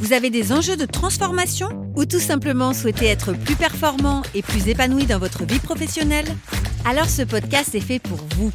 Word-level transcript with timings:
vous 0.00 0.14
avez 0.14 0.30
des 0.30 0.50
enjeux 0.50 0.78
de 0.78 0.86
transformation 0.86 1.68
ou 1.94 2.06
tout 2.06 2.20
simplement 2.20 2.72
souhaitez 2.72 3.04
être 3.04 3.34
plus 3.34 3.54
performant 3.54 4.22
et 4.34 4.40
plus 4.40 4.66
épanoui 4.66 5.04
dans 5.04 5.18
votre 5.18 5.44
vie 5.44 5.58
professionnelle? 5.58 6.24
Alors 6.86 7.08
ce 7.08 7.20
podcast 7.20 7.74
est 7.74 7.80
fait 7.80 7.98
pour 7.98 8.16
vous. 8.34 8.50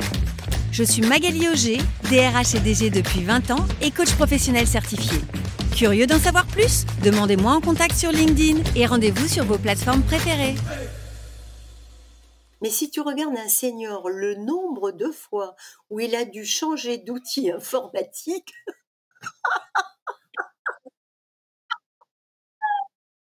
Je 0.72 0.84
suis 0.84 1.04
Magali 1.04 1.48
Auger, 1.48 1.78
DRH 2.10 2.56
et 2.56 2.60
DG 2.60 2.90
depuis 2.90 3.24
20 3.24 3.52
ans 3.52 3.64
et 3.80 3.92
coach 3.92 4.12
professionnel 4.16 4.66
certifié. 4.66 5.20
Curieux 5.76 6.08
d'en 6.08 6.18
savoir 6.18 6.48
plus? 6.48 6.86
Demandez-moi 7.04 7.52
en 7.52 7.62
contact 7.62 7.96
sur 7.96 8.12
LinkedIn 8.12 8.64
et 8.76 8.88
rendez-vous 8.88 9.28
sur 9.28 9.46
vos 9.46 9.60
plateformes 9.60 10.02
préférées. 10.02 10.56
Mais 12.64 12.72
si 12.72 12.90
tu 12.90 13.02
regardes 13.02 13.38
un 13.38 13.50
senior, 13.50 14.10
le 14.10 14.34
nombre 14.34 14.92
de 14.92 15.12
fois 15.12 15.56
où 15.92 16.00
il 16.00 16.16
a 16.16 16.26
dû 16.26 16.44
changer 16.44 16.98
d'outil 16.98 17.52
informatique, 17.56 18.52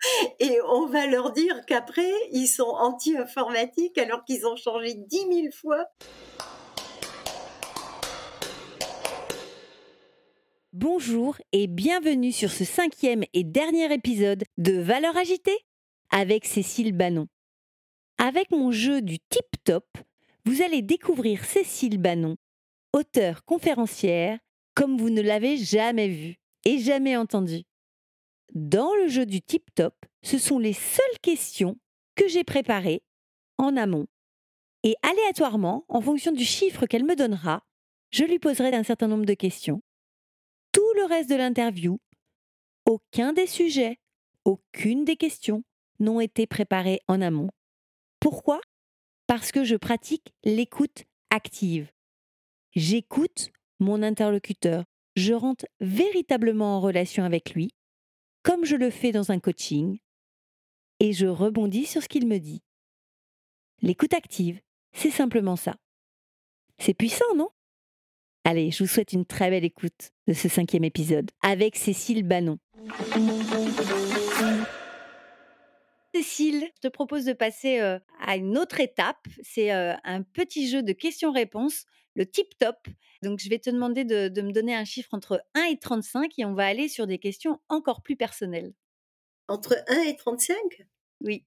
et 0.39 0.59
on 0.67 0.87
va 0.87 1.07
leur 1.07 1.31
dire 1.31 1.65
qu'après, 1.65 2.11
ils 2.31 2.47
sont 2.47 2.75
anti-informatiques 2.77 3.97
alors 3.97 4.23
qu'ils 4.25 4.45
ont 4.45 4.55
changé 4.55 4.93
dix 4.95 5.25
mille 5.27 5.51
fois. 5.51 5.85
Bonjour 10.73 11.35
et 11.51 11.67
bienvenue 11.67 12.31
sur 12.31 12.51
ce 12.51 12.63
cinquième 12.63 13.23
et 13.33 13.43
dernier 13.43 13.91
épisode 13.93 14.43
de 14.57 14.73
Valeurs 14.79 15.17
agitée 15.17 15.57
avec 16.11 16.45
Cécile 16.45 16.93
Bannon. 16.93 17.27
Avec 18.17 18.51
mon 18.51 18.71
jeu 18.71 19.01
du 19.01 19.17
tip 19.19 19.45
top, 19.63 19.85
vous 20.45 20.61
allez 20.61 20.81
découvrir 20.81 21.43
Cécile 21.43 21.97
Bannon, 21.97 22.37
auteure 22.93 23.43
conférencière, 23.45 24.39
comme 24.75 24.97
vous 24.97 25.09
ne 25.09 25.21
l'avez 25.21 25.57
jamais 25.57 26.07
vue 26.07 26.35
et 26.65 26.79
jamais 26.79 27.17
entendue. 27.17 27.63
Dans 28.53 28.93
le 28.95 29.07
jeu 29.07 29.25
du 29.25 29.41
tip 29.41 29.63
top, 29.75 29.95
ce 30.23 30.37
sont 30.37 30.59
les 30.59 30.73
seules 30.73 31.19
questions 31.21 31.77
que 32.15 32.27
j'ai 32.27 32.43
préparées 32.43 33.03
en 33.57 33.77
amont. 33.77 34.07
Et 34.83 34.95
aléatoirement, 35.01 35.85
en 35.87 36.01
fonction 36.01 36.31
du 36.31 36.45
chiffre 36.45 36.85
qu'elle 36.85 37.05
me 37.05 37.15
donnera, 37.15 37.63
je 38.11 38.23
lui 38.23 38.39
poserai 38.39 38.73
un 38.75 38.83
certain 38.83 39.07
nombre 39.07 39.25
de 39.25 39.33
questions. 39.33 39.81
Tout 40.71 40.93
le 40.95 41.05
reste 41.05 41.29
de 41.29 41.35
l'interview, 41.35 41.99
aucun 42.85 43.33
des 43.33 43.47
sujets, 43.47 43.99
aucune 44.45 45.05
des 45.05 45.15
questions 45.15 45.63
n'ont 45.99 46.19
été 46.19 46.47
préparés 46.47 47.01
en 47.07 47.21
amont. 47.21 47.49
Pourquoi? 48.19 48.61
Parce 49.27 49.51
que 49.51 49.63
je 49.63 49.75
pratique 49.75 50.33
l'écoute 50.43 51.03
active. 51.29 51.91
J'écoute 52.75 53.51
mon 53.79 54.01
interlocuteur. 54.01 54.85
Je 55.15 55.33
rentre 55.33 55.65
véritablement 55.81 56.77
en 56.77 56.79
relation 56.79 57.23
avec 57.23 57.53
lui, 57.53 57.71
comme 58.43 58.65
je 58.65 58.75
le 58.75 58.89
fais 58.89 59.11
dans 59.11 59.31
un 59.31 59.39
coaching, 59.39 59.99
et 60.99 61.13
je 61.13 61.27
rebondis 61.27 61.85
sur 61.85 62.03
ce 62.03 62.09
qu'il 62.09 62.27
me 62.27 62.39
dit. 62.39 62.61
L'écoute 63.81 64.13
active, 64.13 64.59
c'est 64.91 65.11
simplement 65.11 65.55
ça. 65.55 65.75
C'est 66.77 66.93
puissant, 66.93 67.35
non? 67.35 67.49
Allez, 68.43 68.71
je 68.71 68.83
vous 68.83 68.89
souhaite 68.89 69.13
une 69.13 69.25
très 69.25 69.49
belle 69.49 69.65
écoute 69.65 70.11
de 70.27 70.33
ce 70.33 70.49
cinquième 70.49 70.83
épisode 70.83 71.29
avec 71.41 71.75
Cécile 71.75 72.23
Bannon. 72.23 72.57
Cécile, 76.13 76.65
je 76.75 76.87
te 76.87 76.91
propose 76.91 77.25
de 77.25 77.33
passer 77.33 77.79
euh, 77.79 77.99
à 78.19 78.35
une 78.35 78.57
autre 78.57 78.79
étape. 78.79 79.27
C'est 79.43 79.71
euh, 79.71 79.93
un 80.03 80.23
petit 80.23 80.67
jeu 80.67 80.81
de 80.81 80.91
questions-réponses, 80.91 81.85
le 82.15 82.25
tip-top. 82.25 82.75
Donc, 83.21 83.39
je 83.39 83.49
vais 83.49 83.59
te 83.59 83.69
demander 83.69 84.03
de, 84.03 84.27
de 84.27 84.41
me 84.41 84.51
donner 84.51 84.75
un 84.75 84.85
chiffre 84.85 85.13
entre 85.13 85.43
1 85.53 85.63
et 85.65 85.77
35 85.77 86.33
et 86.37 86.45
on 86.45 86.53
va 86.53 86.65
aller 86.65 86.87
sur 86.87 87.07
des 87.07 87.19
questions 87.19 87.59
encore 87.69 88.01
plus 88.01 88.15
personnelles. 88.15 88.73
Entre 89.47 89.75
1 89.87 90.01
et 90.03 90.15
35 90.15 90.55
Oui. 91.21 91.45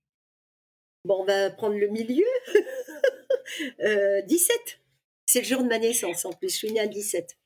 Bon, 1.05 1.21
on 1.21 1.25
va 1.25 1.50
prendre 1.50 1.77
le 1.77 1.89
milieu. 1.89 2.27
Euh, 3.81 4.23
17. 4.23 4.81
C'est 5.27 5.41
le 5.41 5.45
jour 5.45 5.62
de 5.62 5.69
ma 5.69 5.78
naissance 5.78 6.25
en 6.25 6.33
plus. 6.33 6.49
Je 6.50 6.56
suis 6.56 6.73
née 6.73 6.81
à 6.81 6.87
17. 6.87 7.37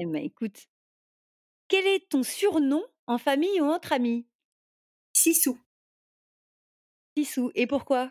Eh 0.00 0.06
ben, 0.06 0.24
écoute, 0.24 0.68
quel 1.68 1.86
est 1.86 2.08
ton 2.08 2.22
surnom 2.22 2.84
en 3.06 3.18
famille 3.18 3.60
ou 3.60 3.66
entre 3.66 3.92
amis? 3.92 4.26
Sissou. 5.12 5.58
Sissou. 7.16 7.52
Et 7.54 7.66
pourquoi? 7.66 8.10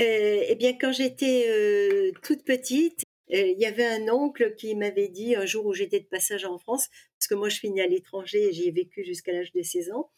Euh, 0.00 0.44
eh 0.48 0.54
bien, 0.56 0.76
quand 0.78 0.92
j'étais 0.92 1.46
euh, 1.48 2.12
toute 2.22 2.44
petite, 2.44 3.04
il 3.32 3.58
y 3.58 3.66
avait 3.66 3.86
un 3.86 4.08
oncle 4.08 4.54
qui 4.56 4.74
m'avait 4.74 5.08
dit 5.08 5.36
un 5.36 5.46
jour 5.46 5.66
où 5.66 5.72
j'étais 5.72 6.00
de 6.00 6.06
passage 6.06 6.44
en 6.44 6.58
France, 6.58 6.88
parce 7.18 7.28
que 7.28 7.34
moi 7.34 7.48
je 7.48 7.66
née 7.66 7.82
à 7.82 7.86
l'étranger 7.86 8.48
et 8.48 8.52
j'y 8.52 8.68
ai 8.68 8.70
vécu 8.70 9.04
jusqu'à 9.04 9.32
l'âge 9.32 9.52
de 9.52 9.62
16 9.62 9.92
ans, 9.92 10.10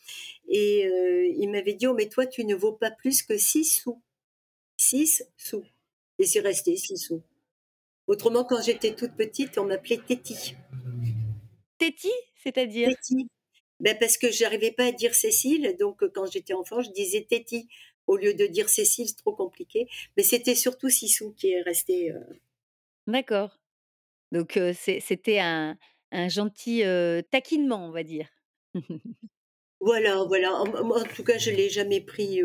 et 0.49 0.87
euh, 0.87 1.27
il 1.37 1.51
m'avait 1.51 1.75
dit, 1.75 1.87
oh 1.87 1.95
mais 1.95 2.09
toi 2.09 2.27
tu 2.27 2.45
ne 2.45 2.55
vaux 2.55 2.73
pas 2.73 2.91
plus 2.91 3.23
que 3.23 3.37
6 3.37 3.65
sous. 3.65 4.03
6 4.77 5.25
sous. 5.37 5.65
Et 6.19 6.27
c'est 6.27 6.41
resté 6.41 6.77
6 6.77 6.97
sous. 6.97 7.23
Autrement, 8.07 8.45
quand 8.45 8.63
j'étais 8.63 8.95
toute 8.95 9.15
petite, 9.17 9.59
on 9.59 9.65
m'appelait 9.65 9.99
Téti. 9.99 10.55
Téti, 11.79 12.11
c'est-à-dire? 12.43 12.89
Téti. 12.89 13.29
Ben 13.81 13.97
parce 13.99 14.17
que 14.17 14.31
j'arrivais 14.31 14.71
pas 14.71 14.87
à 14.87 14.93
dire 14.93 15.15
Cécile, 15.15 15.77
donc 15.79 16.03
euh, 16.03 16.11
quand 16.15 16.31
j'étais 16.31 16.55
enfant, 16.55 16.81
je 16.83 16.91
disais 16.91 17.27
Téti 17.29 17.69
au 18.07 18.17
lieu 18.17 18.35
de 18.35 18.47
dire 18.47 18.69
Cécile, 18.69 19.09
c'est 19.09 19.17
trop 19.17 19.35
compliqué. 19.35 19.89
Mais 20.17 20.23
c'était 20.23 20.55
surtout 20.55 20.89
Sissou 20.89 21.33
qui 21.33 21.51
est 21.51 21.63
resté. 21.63 22.13
euh, 22.13 22.21
D'accord. 23.07 23.59
Donc 24.33 24.59
c'est- 24.75 25.01
c'était 25.01 25.39
un, 25.41 25.77
un 26.13 26.29
gentil 26.29 26.83
taquinement, 27.31 27.87
on 27.87 27.91
va 27.93 28.03
dire. 28.03 28.29
Voilà, 29.85 30.23
voilà. 30.23 30.53
En, 30.55 30.85
moi, 30.85 31.01
en 31.01 31.05
tout 31.05 31.25
cas, 31.25 31.39
je 31.39 31.51
l'ai 31.51 31.69
jamais 31.69 32.01
pris. 32.01 32.41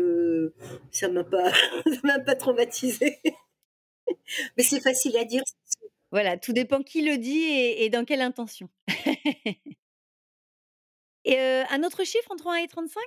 ça 0.90 1.08
m'a 1.08 1.22
pas, 1.22 1.52
ça 1.86 2.00
m'a 2.02 2.18
pas 2.18 2.34
traumatisé. 2.34 3.18
Mais 4.56 4.64
c'est 4.64 4.80
facile 4.80 5.16
à 5.16 5.24
dire. 5.24 5.42
voilà, 6.10 6.36
tout 6.36 6.52
dépend 6.52 6.82
qui 6.82 7.02
le 7.02 7.16
dit 7.16 7.38
et, 7.44 7.84
et 7.84 7.90
dans 7.90 8.04
quelle 8.04 8.22
intention. 8.22 8.68
et 11.24 11.38
un 11.38 11.82
autre 11.84 12.02
chiffre 12.04 12.30
entre 12.32 12.48
1 12.48 12.56
et 12.56 12.68
35 12.68 13.00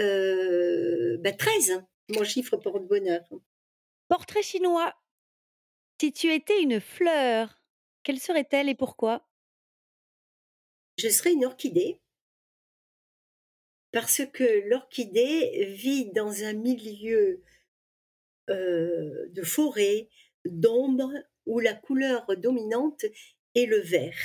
Euh, 0.00 1.18
ben 1.20 1.36
13, 1.36 1.70
hein. 1.72 1.86
mon 2.14 2.24
chiffre 2.24 2.56
porte 2.56 2.86
bonheur. 2.86 3.20
Portrait 4.08 4.42
chinois. 4.42 4.94
Si 5.98 6.12
tu 6.12 6.30
étais 6.32 6.62
une 6.62 6.80
fleur, 6.80 7.62
quelle 8.02 8.20
serait-elle 8.20 8.68
et 8.68 8.74
pourquoi? 8.74 9.26
Je 10.98 11.08
serais 11.08 11.32
une 11.32 11.46
orchidée 11.46 12.00
parce 13.92 14.20
que 14.30 14.68
l'orchidée 14.68 15.74
vit 15.74 16.10
dans 16.12 16.42
un 16.44 16.52
milieu 16.52 17.42
de 18.48 19.42
forêt, 19.42 20.08
d'ombre, 20.44 21.10
où 21.46 21.60
la 21.60 21.74
couleur 21.74 22.26
dominante 22.36 23.06
est 23.54 23.66
le 23.66 23.80
vert. 23.80 24.18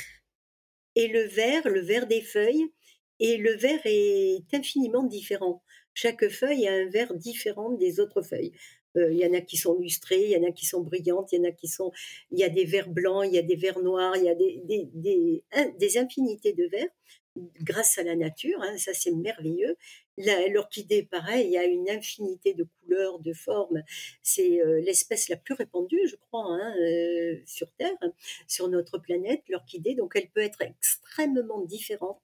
Et 0.96 1.08
le 1.08 1.24
vert, 1.24 1.68
le 1.70 1.80
vert 1.80 2.06
des 2.06 2.22
feuilles, 2.22 2.68
et 3.20 3.38
le 3.38 3.56
vert 3.56 3.80
est 3.86 4.54
infiniment 4.54 5.04
différent. 5.04 5.64
Chaque 5.94 6.28
feuille 6.28 6.68
a 6.68 6.74
un 6.74 6.90
vert 6.90 7.14
différent 7.14 7.72
des 7.72 8.00
autres 8.00 8.22
feuilles. 8.22 8.52
Euh, 8.98 9.12
Il 9.12 9.20
y 9.20 9.26
en 9.26 9.34
a 9.34 9.42
qui 9.42 9.58
sont 9.58 9.78
lustrées, 9.80 10.24
il 10.26 10.32
y 10.32 10.38
en 10.38 10.48
a 10.48 10.52
qui 10.52 10.66
sont 10.66 10.82
brillantes, 10.82 11.32
il 11.32 11.38
y 11.38 11.42
en 11.42 11.50
a 11.50 11.52
qui 11.52 11.68
sont, 11.68 11.92
il 12.32 12.40
y 12.40 12.44
a 12.44 12.50
des 12.50 12.66
verts 12.66 12.90
blancs, 12.90 13.26
il 13.28 13.34
y 13.34 13.40
a 13.40 13.42
des 13.42 13.56
verts 13.56 13.80
noirs, 13.80 14.16
il 14.18 14.26
y 14.26 14.30
a 14.30 14.36
des, 14.36 14.62
des, 14.66 14.90
des, 14.94 15.44
des 15.80 15.98
infinités 15.98 16.54
de 16.54 16.66
verts 16.66 16.90
grâce 17.62 17.98
à 17.98 18.04
la 18.04 18.16
nature. 18.16 18.62
hein, 18.62 18.78
ça 18.78 18.94
c'est 18.94 19.12
merveilleux. 19.12 19.78
L'orchidée, 20.18 21.04
pareil, 21.04 21.48
il 21.48 21.52
y 21.54 21.58
a 21.58 21.64
une 21.66 21.90
infinité 21.90 22.54
de 22.54 22.68
couleurs, 22.82 23.20
de 23.20 23.34
formes. 23.34 23.82
C'est 24.22 24.62
euh, 24.62 24.82
l'espèce 24.82 25.30
la 25.30 25.38
plus 25.38 25.54
répandue, 25.54 26.02
je 26.08 26.16
crois, 26.18 26.46
hein, 26.46 26.76
euh, 26.80 27.38
sur 27.46 27.72
Terre, 27.74 27.98
sur 28.48 28.68
notre 28.68 29.00
planète, 29.00 29.42
l'orchidée. 29.50 29.96
Donc 29.96 30.14
elle 30.16 30.30
peut 30.30 30.42
être 30.42 30.62
extrêmement 30.62 31.62
différente. 31.62 32.22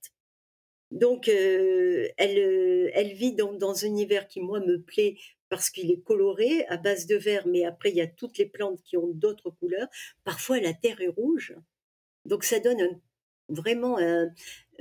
Donc 0.92 1.28
elle, 1.28 2.12
elle 2.94 3.14
vit 3.14 3.34
dans, 3.34 3.54
dans 3.54 3.84
un 3.84 3.88
univers 3.88 4.28
qui, 4.28 4.40
moi, 4.42 4.60
me 4.60 4.82
plaît 4.82 5.18
parce 5.50 5.70
qu'il 5.70 5.92
est 5.92 6.02
coloré 6.02 6.66
à 6.68 6.78
base 6.78 7.06
de 7.06 7.16
vert, 7.16 7.48
mais 7.48 7.66
après, 7.66 7.90
il 7.92 7.98
y 7.98 8.02
a 8.02 8.08
toutes 8.08 8.38
les 8.38 8.46
plantes 8.46 8.82
qui 8.84 8.98
ont 8.98 9.08
d'autres 9.08 9.50
couleurs. 9.50 9.88
Parfois, 10.24 10.60
la 10.60 10.74
terre 10.74 11.02
est 11.02 11.08
rouge. 11.08 11.56
Donc 12.26 12.44
ça 12.44 12.60
donne 12.60 13.00
vraiment 13.50 13.98
un, 13.98 14.30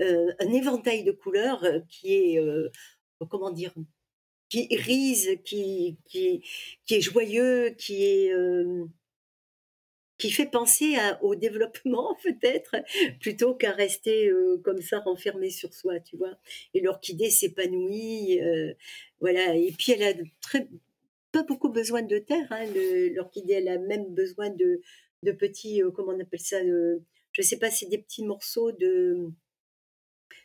euh, 0.00 0.32
un 0.40 0.52
éventail 0.52 1.04
de 1.04 1.12
couleurs 1.12 1.64
euh, 1.64 1.80
qui 1.88 2.14
est, 2.14 2.40
euh, 2.40 2.70
comment 3.30 3.50
dire, 3.50 3.72
qui 4.48 4.66
irise, 4.70 5.38
qui 5.44 5.98
qui 6.06 6.42
qui 6.84 6.94
est 6.96 7.00
joyeux, 7.00 7.70
qui 7.78 8.04
est, 8.04 8.32
qui 10.18 10.30
fait 10.30 10.46
penser 10.46 10.96
au 11.22 11.34
développement 11.34 12.16
peut-être, 12.22 12.76
plutôt 13.20 13.54
qu'à 13.54 13.72
rester, 13.72 14.28
heu, 14.30 14.58
comme 14.64 14.80
ça 14.82 15.00
renfermé 15.00 15.50
sur 15.50 15.72
soi, 15.74 16.00
tu 16.00 16.16
vois? 16.16 16.38
Et 16.74 16.80
l'orchidée 16.80 17.30
s'épanouit, 17.30 18.40
heu, 18.40 18.74
voilà 19.20 19.54
et 19.56 19.72
puis 19.76 19.92
elle 19.92 20.02
a 20.04 20.14
très 20.40 20.68
pas 21.32 21.42
beaucoup 21.44 21.68
besoin 21.70 22.02
de 22.02 22.18
terre, 22.18 22.46
hein, 22.50 22.64
l'orchidée, 23.14 23.54
elle 23.54 23.68
a 23.68 23.78
même 23.78 24.14
besoin 24.14 24.50
de 24.50 24.80
de 25.22 25.32
petits, 25.32 25.82
heu, 25.82 25.90
comment 25.90 26.12
on 26.12 26.20
appelle 26.20 26.40
ça? 26.40 26.58
Je 27.32 27.42
sais 27.42 27.58
pas, 27.58 27.70
c'est 27.70 27.86
des 27.88 27.98
petits 27.98 28.24
morceaux 28.24 28.72
de 28.72 29.30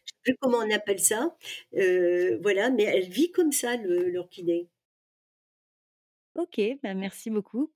je 0.05 0.11
sais 0.13 0.19
plus 0.23 0.37
comment 0.39 0.59
on 0.59 0.71
appelle 0.71 0.99
ça, 0.99 1.35
voilà, 2.41 2.69
mais 2.69 2.83
elle 2.83 3.09
vit 3.09 3.31
comme 3.31 3.51
ça 3.51 3.75
l'orchidée. 3.77 4.67
OK, 6.35 6.59
bah, 6.83 6.93
merci 6.93 7.29
beaucoup. 7.29 7.71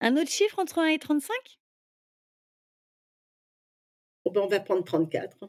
Un 0.00 0.16
autre 0.16 0.30
chiffre 0.30 0.58
entre 0.58 0.78
1 0.80 0.86
et 0.88 0.98
35? 0.98 1.60
Oh 4.26 4.30
ben, 4.30 4.42
on 4.42 4.48
va 4.48 4.60
prendre 4.60 4.84
34. 4.84 5.48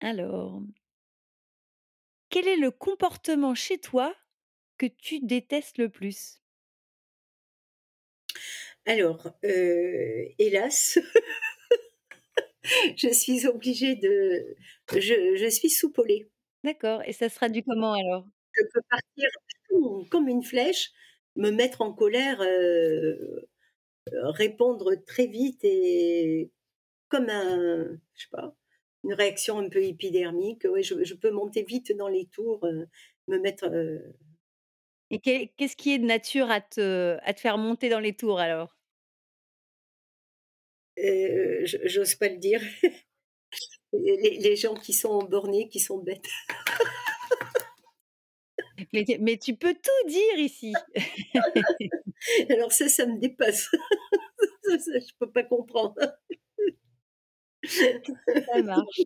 Alors, 0.00 0.62
quel 2.28 2.46
est 2.46 2.56
le 2.56 2.70
comportement 2.70 3.56
chez 3.56 3.78
toi 3.78 4.14
que 4.78 4.86
tu 4.86 5.18
détestes 5.20 5.78
le 5.78 5.88
plus? 5.88 6.40
Alors, 8.86 9.26
heu, 9.44 10.28
hélas, 10.38 10.98
je 12.96 13.08
suis 13.12 13.46
obligée 13.46 13.96
de 13.96 14.56
je 14.92 15.36
je 15.36 15.46
suis 15.48 15.70
lait. 16.06 16.28
D'accord 16.64 17.02
et 17.06 17.12
ça 17.12 17.28
se 17.28 17.36
traduit 17.36 17.62
comment 17.64 17.94
alors? 17.94 18.26
Je 18.54 18.62
peux 18.72 18.80
partir 18.90 19.28
comme 20.10 20.28
une 20.28 20.42
flèche, 20.42 20.90
me 21.36 21.50
mettre 21.50 21.82
en 21.82 21.92
colère, 21.92 22.40
heu, 22.42 23.48
répondre 24.12 24.94
très 25.06 25.26
vite 25.26 25.60
et 25.64 26.50
comme 27.08 27.30
un 27.30 27.98
je 28.14 28.22
sais 28.24 28.28
pas, 28.32 28.56
une 29.04 29.14
réaction 29.14 29.58
un 29.60 29.68
peu 29.70 29.82
épidermique, 29.84 30.64
ouais, 30.64 30.82
je 30.84 31.04
je 31.04 31.14
peux 31.14 31.30
monter 31.32 31.64
vite 31.64 31.96
dans 31.96 32.08
les 32.08 32.26
tours, 32.28 32.64
heu, 32.66 32.86
me 33.28 33.38
mettre, 33.40 33.66
heu 33.72 34.14
Et 35.10 35.18
qu'est 35.20 35.52
qu'est-ce 35.56 35.76
qui 35.76 35.92
est 35.94 35.98
de 35.98 36.04
nature 36.06 36.48
à 36.50 36.60
te 36.60 37.18
à 37.22 37.34
te 37.34 37.40
faire 37.40 37.58
monter 37.58 37.88
dans 37.88 37.98
les 38.00 38.14
tours 38.14 38.38
alors? 38.40 38.76
j'ose 41.84 42.14
pas 42.16 42.28
le 42.28 42.36
dire. 42.38 42.60
Les 43.92 44.38
les 44.38 44.56
gens 44.56 44.74
qui 44.74 44.92
sont 44.92 45.18
bornés, 45.24 45.68
qui 45.68 45.80
sont 45.80 45.98
bêtes. 45.98 46.28
Mais 48.96 49.04
tu 49.04 49.18
mais 49.20 49.36
tu 49.36 49.54
peux 49.54 49.74
tout 49.74 50.08
dire 50.08 50.38
ici. 50.38 50.72
Alors 52.50 52.72
ça, 52.72 52.88
ça 52.88 53.06
me 53.06 53.18
dépasse. 53.18 53.70
Ça 54.64 54.78
ça, 54.80 54.92
je 54.98 55.12
peux 55.20 55.30
pas 55.30 55.44
comprendre. 55.44 55.94
Ça 58.46 58.58
marche. 58.62 59.02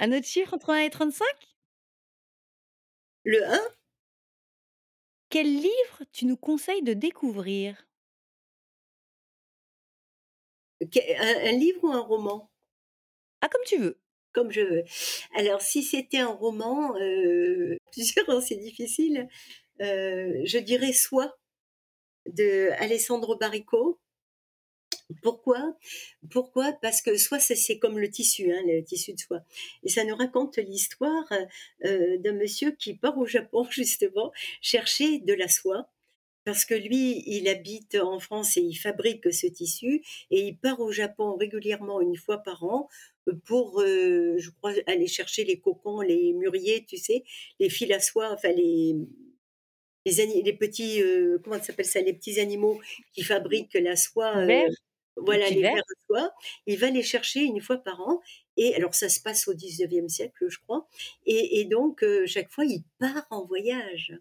Un 0.00 0.10
autre 0.10 0.26
chiffre 0.26 0.54
entre 0.54 0.70
1 0.70 0.78
et 0.80 0.90
35? 0.90 1.24
Le 3.24 3.42
1? 3.46 3.60
Quel 5.28 5.46
livre 5.46 6.04
tu 6.12 6.24
nous 6.26 6.36
conseilles 6.36 6.82
de 6.84 6.92
découvrir? 6.92 7.84
Un 10.82 11.46
un 11.48 11.52
livre 11.52 11.84
ou 11.84 11.88
un 11.92 12.00
roman? 12.00 12.50
Ah, 13.42 13.48
comme 13.50 13.62
tu 13.66 13.78
veux. 13.78 13.99
Comme 14.32 14.50
je 14.52 14.60
veux. 14.60 14.84
Alors 15.36 15.60
si 15.60 15.82
c'était 15.82 16.18
un 16.18 16.28
roman, 16.28 16.94
plusieurs, 17.92 18.42
c'est 18.42 18.56
difficile, 18.56 19.28
heu, 19.80 20.42
je 20.44 20.58
dirais 20.58 20.92
«Soi» 20.92 21.36
de 22.26 22.70
Alessandro 22.78 23.36
Baricco. 23.36 24.00
Pourquoi? 25.22 25.76
Pourquoi? 26.30 26.72
Parce 26.82 27.02
que 27.02 27.16
soie, 27.16 27.40
c'est 27.40 27.78
comme 27.78 27.98
le 27.98 28.10
tissu, 28.10 28.52
hein, 28.52 28.62
le 28.66 28.82
tissu 28.84 29.12
de 29.12 29.18
soie 29.18 29.40
et 29.82 29.88
ça 29.88 30.04
nous 30.04 30.14
raconte 30.16 30.56
l'histoire, 30.58 31.26
heu, 31.84 32.18
d'un 32.18 32.32
monsieur 32.32 32.72
qui 32.72 32.94
part 32.94 33.18
au 33.18 33.26
Japon 33.26 33.64
justement 33.70 34.32
chercher 34.60 35.18
de 35.20 35.34
la 35.34 35.48
soie 35.48 35.88
parce 36.44 36.64
que 36.64 36.74
lui, 36.74 37.22
il 37.26 37.48
habite 37.48 37.94
en 37.96 38.18
France 38.20 38.56
et 38.56 38.60
il 38.62 38.74
fabrique 38.74 39.32
ce 39.32 39.46
tissu 39.46 40.02
et 40.30 40.40
il 40.48 40.58
part 40.58 40.80
au 40.80 40.90
Japon 40.92 41.36
régulièrement 41.36 42.00
une 42.00 42.16
fois 42.16 42.38
par 42.38 42.64
an, 42.64 42.88
heu, 43.28 43.38
pour, 43.44 43.80
heu, 43.82 44.36
je 44.38 44.50
crois 44.50 44.72
aller 44.86 45.06
chercher 45.06 45.44
les 45.44 45.60
cocons, 45.60 46.00
les 46.00 46.32
mûriers, 46.32 46.84
tu 46.88 46.96
sais? 46.96 47.24
Les 47.60 47.68
fils 47.70 47.92
à 47.92 48.00
soie, 48.00 48.32
enfin 48.32 48.52
les 48.52 48.96
les 50.06 50.52
petits, 50.56 51.00
heu, 51.02 51.40
comment 51.42 51.56
ça 51.56 51.64
s'appelle 51.64 51.84
ça? 51.86 52.00
Les 52.00 52.12
petits 52.14 52.40
animaux 52.40 52.80
qui 53.12 53.22
fabriquent 53.22 53.74
la 53.74 53.96
soie, 53.96 54.46
voilà 55.16 55.50
les 55.50 55.64
vers 55.64 55.82
à 55.82 55.94
soie. 56.06 56.32
Il 56.66 56.78
va 56.78 56.90
les 56.90 57.02
chercher 57.02 57.40
une 57.42 57.60
fois 57.60 57.78
par 57.78 58.00
an 58.00 58.20
et 58.56 58.74
alors 58.74 58.94
ça 58.94 59.08
se 59.08 59.20
passe 59.20 59.48
au 59.48 59.54
19e 59.54 60.08
siècle, 60.08 60.46
je 60.48 60.58
crois 60.60 60.88
et 61.26 61.60
et 61.60 61.64
donc 61.66 62.04
chaque 62.26 62.50
fois 62.50 62.64
il 62.64 62.84
part 62.98 63.26
en 63.30 63.44
voyage. 63.46 64.14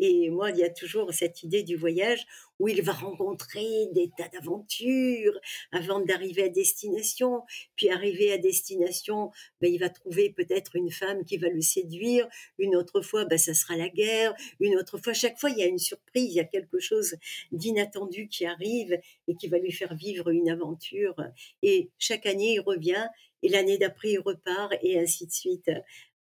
Et 0.00 0.30
moi, 0.30 0.50
il 0.50 0.56
y 0.56 0.64
a 0.64 0.70
toujours 0.70 1.12
cette 1.12 1.42
idée 1.42 1.62
du 1.62 1.76
voyage 1.76 2.26
où 2.58 2.68
il 2.68 2.82
va 2.82 2.92
rencontrer 2.92 3.86
des 3.92 4.10
tas 4.16 4.28
d'aventures 4.28 5.38
avant 5.72 6.00
d'arriver 6.00 6.44
à 6.44 6.48
destination. 6.48 7.42
Puis 7.76 7.90
arrivé 7.90 8.32
à 8.32 8.38
destination, 8.38 9.30
ben, 9.60 9.72
il 9.72 9.78
va 9.78 9.90
trouver 9.90 10.30
peut-être 10.30 10.74
une 10.74 10.90
femme 10.90 11.24
qui 11.24 11.36
va 11.36 11.48
le 11.50 11.60
séduire. 11.60 12.26
Une 12.58 12.76
autre 12.76 13.02
fois, 13.02 13.26
ben, 13.26 13.38
ça 13.38 13.52
sera 13.52 13.76
la 13.76 13.90
guerre. 13.90 14.34
Une 14.58 14.76
autre 14.76 14.96
fois, 14.96 15.12
chaque 15.12 15.38
fois, 15.38 15.50
il 15.50 15.58
y 15.58 15.62
a 15.62 15.66
une 15.66 15.78
surprise, 15.78 16.32
il 16.32 16.36
y 16.36 16.40
a 16.40 16.44
quelque 16.44 16.80
chose 16.80 17.16
d'inattendu 17.52 18.26
qui 18.28 18.46
arrive 18.46 18.98
et 19.28 19.36
qui 19.36 19.48
va 19.48 19.58
lui 19.58 19.72
faire 19.72 19.94
vivre 19.94 20.30
une 20.30 20.48
aventure. 20.48 21.14
Et 21.62 21.90
chaque 21.98 22.24
année, 22.24 22.54
il 22.54 22.60
revient 22.60 23.06
et 23.42 23.48
l'année 23.48 23.78
d'après, 23.78 24.12
il 24.12 24.18
repart 24.18 24.74
et 24.82 24.98
ainsi 24.98 25.26
de 25.26 25.32
suite. 25.32 25.70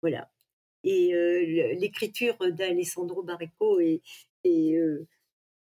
Voilà. 0.01 0.29
Et 0.83 1.75
l'écriture 1.79 2.37
d'Alessandro 2.51 3.23
Baricco 3.23 3.79
est 3.79 4.01
est, 4.43 4.75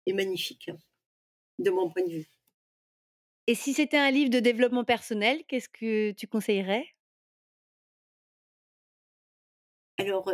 est 0.05 0.13
magnifique, 0.13 0.69
hein, 0.69 0.77
de 1.59 1.71
mon 1.71 1.89
point 1.89 2.03
de 2.03 2.11
vue. 2.11 2.29
Et 3.47 3.55
si 3.55 3.73
c'était 3.73 3.97
un 3.97 4.11
livre 4.11 4.29
de 4.29 4.39
développement 4.39 4.83
personnel, 4.83 5.43
qu'est-ce 5.47 5.69
que 5.69 6.11
tu 6.11 6.27
conseillerais? 6.27 6.85
Alors, 9.97 10.31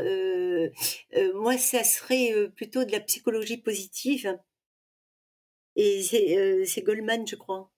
moi, 1.36 1.58
ça 1.58 1.84
serait, 1.84 2.50
plutôt 2.56 2.84
de 2.84 2.92
la 2.92 3.00
psychologie 3.02 3.58
positive 3.58 4.38
et 5.76 6.04
c'est, 6.04 6.82
Goleman, 6.82 7.26
je 7.26 7.36
crois, 7.36 7.71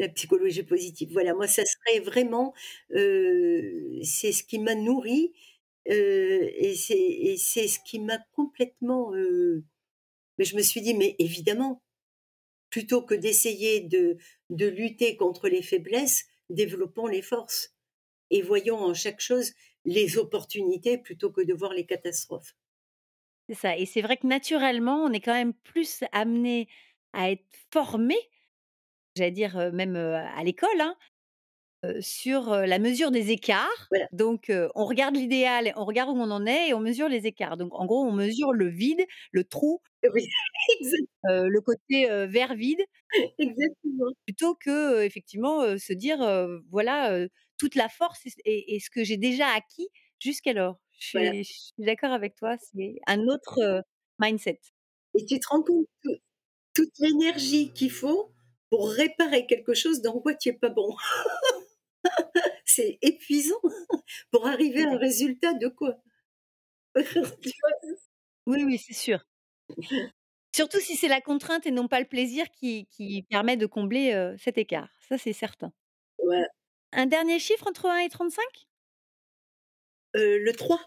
la 0.00 0.08
psychologie 0.08 0.62
positive. 0.64 1.10
Voilà, 1.12 1.34
moi, 1.34 1.46
ça 1.48 1.62
serait 1.64 2.00
vraiment, 2.00 2.54
c'est 2.90 4.32
ce 4.32 4.42
qui 4.44 4.58
m'a 4.58 4.74
nourrie, 4.74 5.32
heu 5.88 6.50
et 6.56 6.74
c'est 6.76 7.68
ce 7.68 7.78
qui 7.84 7.98
m'a 8.00 8.18
complètement, 8.32 9.12
mais 10.38 10.44
je 10.44 10.56
me 10.56 10.62
suis 10.62 10.80
dit: 10.80 10.94
«Mais 10.94 11.14
évidemment, 11.18 11.82
Plutôt 12.70 13.02
que 13.02 13.14
d'essayer 13.14 13.80
de 13.80 14.18
de 14.50 14.66
lutter 14.66 15.16
contre 15.16 15.48
les 15.48 15.62
faiblesses, 15.62 16.26
développons 16.50 17.06
les 17.06 17.22
forces 17.22 17.76
et 18.30 18.42
voyons 18.42 18.78
en 18.78 18.94
chaque 18.94 19.20
chose 19.20 19.52
les 19.84 20.18
opportunités 20.18 20.98
plutôt 20.98 21.32
que 21.32 21.42
de 21.42 21.54
voir 21.54 21.74
les 21.74 21.86
catastrophes. 21.86 22.54
C'est 23.48 23.54
ça 23.54 23.76
et 23.76 23.86
c'est 23.86 24.02
vrai 24.02 24.16
que 24.16 24.26
naturellement, 24.26 25.02
on 25.04 25.12
est 25.12 25.20
quand 25.20 25.34
même 25.34 25.54
plus 25.54 26.04
amené 26.12 26.68
à 27.12 27.30
être 27.30 27.44
formé, 27.72 28.16
j'allais 29.20 29.30
dire, 29.30 29.70
même, 29.72 29.96
à 29.96 30.42
l'école, 30.42 30.80
hein, 30.80 30.96
sur, 32.00 32.50
la 32.50 32.78
mesure 32.78 33.10
des 33.10 33.30
écarts. 33.30 33.88
Voilà, 33.90 34.06
Donc, 34.12 34.52
on 34.74 34.84
regarde 34.84 35.16
l'idéal, 35.16 35.72
on 35.76 35.84
regarde 35.84 36.10
où 36.10 36.20
on 36.20 36.30
en 36.30 36.46
est 36.46 36.68
et 36.68 36.74
on 36.74 36.80
mesure 36.80 37.08
les 37.08 37.26
écarts. 37.26 37.56
Donc 37.56 37.72
en 37.74 37.86
gros, 37.86 38.04
on 38.04 38.12
mesure 38.12 38.52
le 38.52 38.68
vide, 38.68 39.04
le 39.32 39.44
trou, 39.44 39.80
oui, 40.14 40.26
heu, 41.30 41.48
le 41.48 41.60
côté, 41.60 42.06
verre 42.26 42.54
vide 42.54 42.80
exactement. 43.38 44.10
plutôt 44.26 44.54
que, 44.54 45.02
effectivement, 45.02 45.78
se 45.78 45.92
dire, 45.92 46.18
voilà, 46.70 47.26
toute 47.58 47.74
la 47.74 47.88
force 47.88 48.22
et 48.44 48.78
ce 48.80 48.90
que 48.90 49.04
j'ai 49.04 49.16
déjà 49.16 49.46
acquis 49.48 49.88
jusqu'alors. 50.18 50.78
Je 50.98 51.18
Voilà 51.18 51.32
suis 51.42 51.72
d'accord 51.78 52.12
avec 52.12 52.34
toi, 52.34 52.56
c'est 52.58 52.96
un 53.06 53.20
autre, 53.26 53.82
mindset. 54.18 54.60
et 55.14 55.24
tu 55.24 55.40
te 55.40 55.48
rends 55.48 55.62
compte 55.62 55.86
que 56.04 56.10
toute 56.74 56.92
l'énergie 56.98 57.72
qu'il 57.72 57.90
faut 57.90 58.30
pour 58.70 58.90
réparer 58.90 59.46
quelque 59.46 59.74
chose 59.74 60.00
dans 60.02 60.20
quoi 60.20 60.34
tu 60.34 60.48
es 60.50 60.52
pas 60.54 60.70
bon. 60.70 60.96
C'est 62.64 62.98
épuisant 63.02 63.60
pour 64.30 64.46
arriver 64.46 64.84
à 64.84 64.90
un 64.92 64.96
résultat 64.98 65.54
de 65.54 65.68
quoi? 65.68 65.96
Oui, 68.46 68.64
oui, 68.64 68.78
c'est 68.78 68.92
sûr. 68.94 69.24
Surtout 70.54 70.78
si 70.78 70.94
c'est 70.96 71.08
la 71.08 71.20
contrainte 71.20 71.66
et 71.66 71.70
non 71.72 71.88
pas 71.88 71.98
le 72.00 72.06
plaisir 72.06 72.46
qui 72.52 72.86
qui 72.86 73.22
permet 73.24 73.56
de 73.56 73.66
combler, 73.66 74.12
heu, 74.14 74.36
cet 74.38 74.58
écart. 74.58 74.88
Ça, 75.00 75.18
c'est 75.18 75.32
certain. 75.32 75.72
Ouais, 76.18 76.46
Un 76.92 77.06
dernier 77.06 77.40
chiffre 77.40 77.66
entre 77.66 77.86
1 77.86 77.98
et 77.98 78.08
35? 78.08 78.68
heu, 80.14 80.38
le 80.44 80.52
3. 80.52 80.80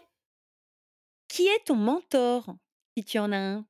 Qui 1.28 1.48
est 1.48 1.64
ton 1.66 1.74
mentor, 1.76 2.56
si 2.96 3.04
tu 3.04 3.18
en 3.18 3.30
as 3.32 3.36
un? 3.36 3.66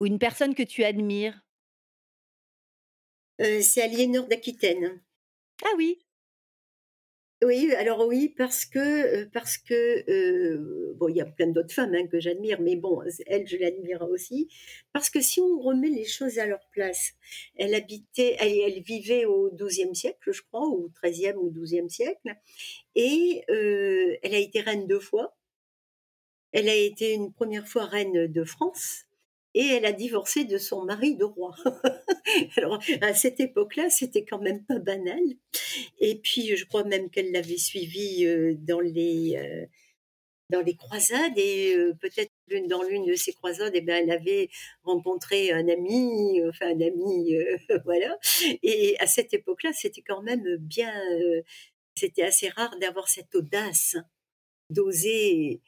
Ou 0.00 0.06
une 0.06 0.18
personne 0.18 0.54
que 0.54 0.62
tu 0.64 0.84
admires? 0.84 1.44
Heu, 3.40 3.62
c'est 3.62 3.82
Aliénor 3.82 4.26
d'Aquitaine. 4.28 5.00
Ah 5.64 5.74
oui! 5.78 6.00
Oui, 7.42 7.72
alors 7.74 8.06
oui, 8.06 8.32
parce 8.38 8.64
que, 8.64 8.78
heu, 9.24 9.28
parce 9.32 9.58
que, 9.58 10.04
heu, 10.08 10.94
bon, 10.96 11.08
il 11.08 11.16
y 11.16 11.20
a 11.20 11.26
plein 11.26 11.48
d'autres 11.48 11.74
femmes, 11.74 11.92
hein, 11.94 12.06
que 12.06 12.18
j'admire, 12.20 12.60
mais 12.60 12.76
bon, 12.76 13.00
elle, 13.26 13.46
je 13.46 13.56
l'admire 13.56 14.02
aussi. 14.08 14.48
Parce 14.92 15.10
que 15.10 15.20
si 15.20 15.40
on 15.40 15.58
remet 15.60 15.90
les 15.90 16.04
choses 16.06 16.38
à 16.38 16.46
leur 16.46 16.66
place, 16.72 17.12
elle 17.56 17.74
habitait 17.74 18.36
elle 18.38 18.52
elle 18.60 18.82
vivait 18.82 19.24
au 19.26 19.50
XIIe 19.50 19.94
siècle, 19.94 20.30
je 20.32 20.42
crois, 20.42 20.66
ou 20.68 20.90
XIIIe 21.02 21.34
ou 21.36 21.50
XIIe 21.50 21.90
siècle 21.90 22.34
et 22.94 23.42
elle 23.48 24.34
a 24.34 24.38
été 24.38 24.60
reine 24.60 24.86
2 24.86 25.00
fois. 25.00 25.34
Elle 26.52 26.68
a 26.68 26.74
été 26.74 27.14
une 27.14 27.32
1re 27.32 27.66
fois 27.66 27.84
reine 27.86 28.26
de 28.26 28.44
France 28.44 29.06
et 29.54 29.66
elle 29.66 29.86
a 29.86 29.92
divorcé 29.92 30.44
de 30.44 30.58
son 30.58 30.84
mari 30.84 31.16
de 31.16 31.24
roi. 31.24 31.54
Alors, 32.56 32.78
à 33.00 33.14
cette 33.14 33.40
époque-là, 33.40 33.90
c'était 33.90 34.24
quand 34.24 34.40
même 34.40 34.64
pas 34.64 34.78
banal 34.78 35.20
et 36.00 36.16
puis, 36.16 36.56
je 36.56 36.64
crois 36.66 36.84
même 36.84 37.10
qu'elle 37.10 37.32
l'avait 37.32 37.58
suivi, 37.58 38.24
heu, 38.26 38.54
dans 38.56 38.80
les, 38.80 39.36
heu, 39.38 39.66
dans 40.50 40.60
les 40.62 40.76
croisades 40.76 41.38
et 41.38 41.74
heu, 41.76 41.94
peut-être 42.00 42.32
dans 42.68 42.82
l'une 42.82 43.06
de 43.06 43.14
ces 43.14 43.32
croisades 43.32 43.74
et 43.76 43.80
ben, 43.80 44.04
elle 44.04 44.10
avait 44.12 44.50
rencontré 44.84 45.52
un 45.52 45.68
ami, 45.68 46.42
enfin 46.48 46.68
un 46.68 46.80
ami, 46.80 47.34
voilà 47.84 48.18
et 48.62 48.96
à 49.00 49.06
cette 49.06 49.34
époque-là, 49.34 49.72
c'était 49.72 50.02
quand 50.02 50.22
même 50.22 50.44
bien, 50.58 50.92
c'était 51.94 52.22
assez 52.22 52.48
rare 52.48 52.76
d'avoir 52.78 53.08
cette 53.08 53.34
audace, 53.34 53.96
d'oser, 54.70 55.62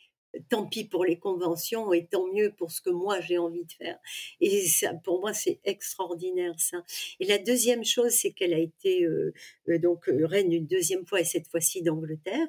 tant 0.48 0.66
pis 0.66 0.84
pour 0.84 1.04
les 1.04 1.18
conventions 1.18 1.92
et 1.92 2.06
tant 2.06 2.26
mieux 2.32 2.52
pour 2.56 2.70
ce 2.70 2.80
que 2.80 2.90
moi 2.90 3.20
j'ai 3.20 3.38
envie 3.38 3.64
de 3.64 3.72
faire 3.72 3.98
et 4.40 4.66
ça, 4.68 4.94
pour 5.04 5.20
moi, 5.20 5.32
c'est 5.34 5.60
extraordinaire 5.64 6.54
ça 6.58 6.82
et 7.20 7.26
la 7.26 7.38
2e 7.38 7.84
chose, 7.84 8.12
c'est 8.12 8.32
qu'elle 8.32 8.54
a 8.54 8.58
été, 8.58 9.04
heu 9.04 9.32
heu, 9.68 9.78
donc 9.78 10.04
reine 10.08 10.52
une 10.52 10.66
2e 10.66 11.06
fois 11.06 11.20
et 11.20 11.24
cette 11.24 11.48
fois-ci 11.48 11.82
d'Angleterre. 11.82 12.48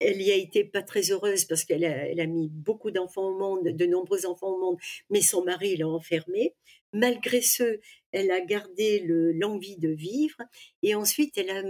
Elle 0.00 0.20
y 0.20 0.32
a 0.32 0.36
été 0.36 0.64
pas 0.64 0.82
très 0.82 1.12
heureuse 1.12 1.44
parce 1.44 1.64
qu'elle 1.64 1.84
a 1.84 2.26
mis 2.26 2.48
beaucoup 2.48 2.90
d'enfants 2.90 3.28
au 3.28 3.38
monde, 3.38 3.64
de 3.68 3.86
nombreux 3.86 4.26
enfants 4.26 4.54
au 4.54 4.58
monde, 4.58 4.76
mais 5.10 5.20
son 5.22 5.44
mari 5.44 5.76
l'a 5.76 5.88
enfermée. 5.88 6.54
Malgré 6.92 7.40
ce, 7.40 7.78
elle 8.10 8.30
a 8.32 8.40
gardé 8.40 8.98
le 9.00 9.32
l'envie 9.32 9.78
de 9.78 9.88
vivre 9.90 10.36
et 10.82 10.94
ensuite 10.96 11.38
elle 11.38 11.50
a 11.50 11.62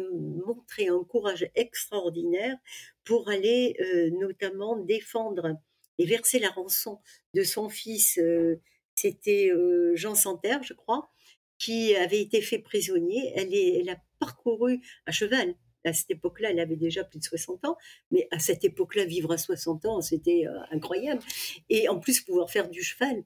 montré 0.47 0.89
un 0.89 1.05
courage 1.05 1.49
extraordinaire 1.55 2.57
pour 3.05 3.29
aller, 3.29 3.77
heu, 3.81 4.11
notamment 4.11 4.77
défendre 4.77 5.57
et 5.99 6.07
verser 6.07 6.39
la 6.39 6.51
rançon 6.51 7.01
de 7.35 7.43
son 7.43 7.69
fils, 7.69 8.19
heu, 8.19 8.61
c'était, 8.95 9.51
heu, 9.53 9.93
Jean 9.97 10.15
Santerre, 10.15 10.63
je 10.63 10.75
crois, 10.75 11.11
qui 11.59 11.95
avait 11.97 12.21
été 12.21 12.41
fait 12.41 12.59
prisonnier. 12.59 13.33
Elle 13.37 13.89
a 13.89 13.97
parcouru 14.19 14.81
à 15.07 15.13
cheval. 15.13 15.55
À 15.85 15.93
cette 15.93 16.13
époque-là, 16.13 16.51
elle 16.51 16.61
avait 16.61 16.77
déjà 16.77 17.03
plus 17.03 17.19
de 17.19 17.25
60 17.25 17.65
ans, 17.65 17.77
mais 18.13 18.29
à 18.31 18.39
cette 18.39 18.65
époque-là, 18.65 19.05
vivre 19.05 19.33
à 19.33 19.39
60 19.39 19.85
ans, 19.87 20.01
c'était, 20.01 20.45
incroyable 20.71 21.23
et 21.69 21.89
en 21.89 21.99
plus 21.99 22.21
pouvoir 22.21 22.51
faire 22.51 22.69
du 22.71 22.83
cheval 22.83 23.25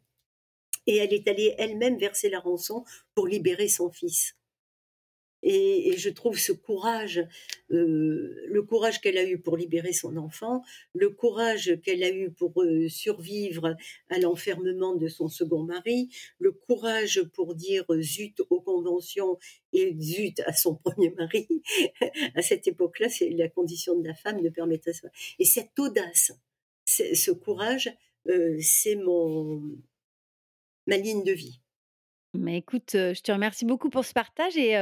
et 0.87 0.97
elle 0.97 1.13
est 1.13 1.29
allée 1.29 1.55
elle-même 1.59 1.99
verser 1.99 2.29
la 2.29 2.41
rançon 2.41 2.85
pour 3.15 3.27
libérer 3.27 3.69
son 3.69 3.91
fils 3.91 4.37
et 5.43 5.95
je 5.97 6.11
trouve 6.11 6.39
ce 6.39 6.53
courage, 6.53 7.27
heu, 7.71 8.35
le 8.49 8.63
courage 8.63 9.01
qu'elle 9.01 9.19
a 9.19 9.25
eu 9.25 9.39
pour 9.39 9.57
libérer 9.57 9.93
son 9.93 10.17
enfant, 10.17 10.63
le 10.95 11.11
courage 11.11 11.81
qu'elle 11.83 12.03
a 12.05 12.11
eu 12.11 12.31
pour, 12.33 12.63
heu, 12.63 12.89
survivre 12.89 13.77
à 14.11 14.19
l'enfermement 14.19 14.95
de 14.97 15.09
son 15.09 15.29
2nd 15.29 15.65
mari, 15.65 16.09
le 16.39 16.53
courage 16.53 17.23
pour 17.35 17.55
dire: 17.55 17.85
«Zut 18.01 18.41
aux 18.51 18.61
conventions 18.61 19.39
et 19.73 19.95
zut 20.01 20.41
à 20.47 20.53
son 20.53 20.75
1er 20.85 21.11
mari». 21.17 21.47
À 22.35 22.43
cette 22.43 22.67
époque-là, 22.69 23.09
c'est 23.09 23.31
la 23.31 23.49
condition 23.49 23.99
de 23.99 24.07
la 24.09 24.15
femme 24.15 24.41
ne 24.43 24.51
permettait 24.51 24.93
ça 24.93 25.09
et 25.39 25.45
cette 25.45 25.79
audace, 25.79 26.33
ce 26.87 27.31
courage, 27.33 27.91
heu, 28.29 28.59
c'est 28.61 28.97
mon 28.97 29.63
ma 30.87 30.97
ligne 30.97 31.25
de 31.25 31.33
vie. 31.33 31.61
Mais 32.35 32.59
écoute, 32.59 32.91
je 32.93 33.21
te 33.23 33.33
remercie 33.33 33.65
beaucoup 33.65 33.89
pour 33.91 34.05
ce 34.05 34.13
partage 34.13 34.57
et 34.57 34.77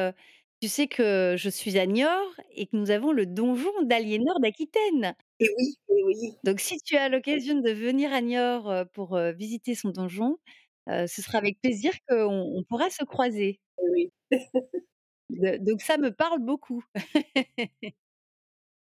tu 0.64 0.68
sais 0.70 0.86
que 0.88 1.34
je 1.36 1.50
suis 1.50 1.78
à 1.78 1.84
Niort 1.86 2.32
et 2.56 2.64
que 2.66 2.74
nous 2.76 2.90
avons 2.90 3.12
le 3.12 3.26
donjon 3.26 3.70
d'Aliénor 3.82 4.40
d'Aquitaine. 4.40 5.14
Et 5.38 5.50
oui, 5.58 5.76
et 5.90 6.02
oui. 6.04 6.32
Donc 6.42 6.58
si 6.60 6.78
tu 6.80 6.96
as 6.96 7.10
l'occasion 7.10 7.60
de 7.60 7.70
venir 7.70 8.14
à 8.14 8.22
Niort, 8.22 8.70
heu, 8.70 8.84
pour, 8.94 9.14
heu, 9.18 9.32
visiter 9.32 9.74
son 9.74 9.90
donjon, 9.90 10.38
heu, 10.88 11.06
ce 11.06 11.20
sera 11.20 11.36
avec 11.38 11.60
plaisir 11.60 11.92
qu'on 12.08 12.24
on 12.56 12.64
pourra 12.64 12.88
se 12.88 13.04
croiser. 13.04 13.60
Oui. 13.92 14.10
De 15.30 15.58
donc 15.58 15.82
ça 15.82 15.98
me 15.98 16.10
parle 16.12 16.40
beaucoup. 16.40 16.84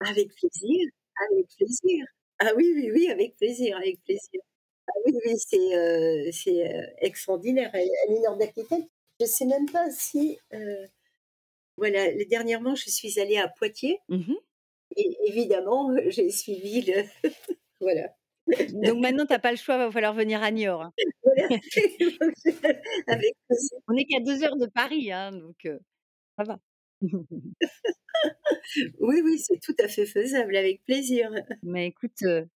Avec 0.00 0.28
plaisir, 0.34 0.88
avec 1.30 1.46
plaisir. 1.56 2.04
Ah 2.40 2.52
oui, 2.56 2.72
oui, 2.74 2.90
oui, 2.92 3.08
avec 3.10 3.36
plaisir, 3.36 3.76
avec 3.76 4.02
plaisir. 4.04 4.40
Ah 4.88 4.92
oui, 5.06 5.12
oui, 5.26 5.34
c'est, 5.38 5.76
heu, 5.76 6.86
extraordinaire. 7.00 7.70
A 7.74 7.78
Aliénor 8.08 8.36
d'Aquitaine, 8.38 8.86
je 9.20 9.26
sais 9.26 9.46
même 9.46 9.70
pas 9.70 9.90
si, 9.90 10.38
voilà, 11.82 12.12
dernièrement, 12.30 12.74
je 12.76 12.88
suis 12.90 13.18
allée 13.20 13.38
à 13.38 13.48
Poitiers 13.48 13.98
Mmh 14.08 14.16
mh. 14.16 14.34
et 14.96 15.16
évidemment, 15.28 15.90
j'ai 16.08 16.30
suivi 16.30 16.82
le 16.82 17.02
voilà. 17.80 18.08
Donc 18.48 19.00
maintenant, 19.00 19.26
tu 19.26 19.32
as 19.34 19.38
pas 19.40 19.50
le 19.52 19.56
choix, 19.58 19.78
va 19.78 19.90
falloir 19.90 20.14
venir 20.14 20.42
à 20.42 20.50
Niort, 20.50 20.82
hein. 20.82 20.92
Voilà, 21.24 21.48
avec 23.08 23.34
plaisir. 23.48 23.78
On 23.88 23.96
est 23.96 24.04
qu'à 24.04 24.20
2 24.20 24.42
heures 24.44 24.56
de 24.56 24.66
Paris, 24.66 25.12
hein, 25.12 25.32
donc 25.32 25.56
heu, 25.66 25.80
ça 26.38 26.44
va. 26.44 26.58
Oui, 29.00 29.20
oui, 29.24 29.38
c'est 29.38 29.60
tout 29.60 29.74
à 29.80 29.88
fait 29.88 30.06
faisable, 30.06 30.56
avec 30.56 30.84
plaisir. 30.84 31.30
Mais 31.62 31.88
écoute, 31.88 32.22
heu, 32.24 32.48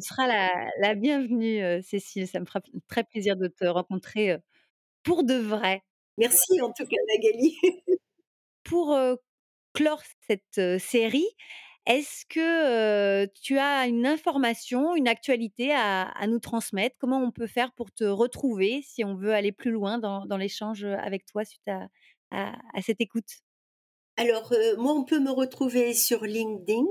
tu 0.00 0.08
seras 0.08 0.26
la 0.26 0.50
la 0.80 0.94
bienvenue, 0.94 1.82
Cécile, 1.82 2.28
ça 2.28 2.40
me 2.40 2.46
fera 2.46 2.60
très 2.88 3.04
plaisir 3.04 3.36
de 3.36 3.48
te 3.48 3.64
rencontrer, 3.64 4.36
pour 5.04 5.24
de 5.24 5.34
vrai. 5.34 5.82
Merci 6.18 6.60
en 6.60 6.72
tout 6.72 6.86
cas, 6.86 6.96
Magali. 7.14 7.56
Pour, 8.64 8.98
clore 9.72 10.02
cette, 10.26 10.80
série, 10.80 11.26
est-ce 11.86 12.24
que, 12.26 13.26
tu 13.42 13.58
as 13.58 13.86
une 13.86 14.06
information, 14.06 14.96
une 14.96 15.08
actualité 15.08 15.72
à 15.72 16.02
à 16.02 16.26
nous 16.26 16.38
transmettre? 16.38 16.96
Comment 16.98 17.22
on 17.22 17.30
peut 17.30 17.46
faire 17.46 17.72
pour 17.72 17.92
te 17.92 18.04
retrouver 18.04 18.82
si 18.82 19.04
on 19.04 19.16
veut 19.16 19.34
aller 19.34 19.52
plus 19.52 19.70
loin 19.70 19.98
dans 19.98 20.26
dans 20.26 20.38
l'échange, 20.38 20.84
avec 20.84 21.26
toi 21.26 21.44
suite 21.44 21.68
à 21.68 21.88
à 22.30 22.54
à 22.74 22.82
cette 22.82 23.00
écoute? 23.00 23.42
Alors, 24.16 24.52
moi, 24.78 24.92
on 24.92 25.04
peut 25.04 25.18
me 25.18 25.30
retrouver 25.30 25.92
sur 25.92 26.24
LinkedIn, 26.24 26.86